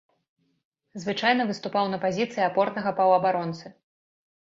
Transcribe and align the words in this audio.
Звычайна 1.03 1.47
выступаў 1.51 1.85
на 1.93 2.01
пазіцыі 2.07 2.43
апорнага 2.49 2.97
паўабаронцы. 3.05 3.67